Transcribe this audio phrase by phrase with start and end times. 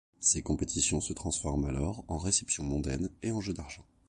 [0.19, 3.85] Ces compétitions se transforment alors en réception mondaine et en jeu d'argent.